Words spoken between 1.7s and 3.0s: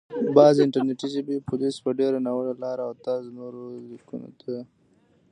په ډېره ناوړه لاره او